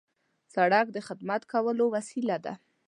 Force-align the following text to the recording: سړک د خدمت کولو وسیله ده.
سړک 0.53 0.87
د 0.93 0.97
خدمت 1.07 1.41
کولو 1.51 1.85
وسیله 1.95 2.37
ده. 2.45 2.53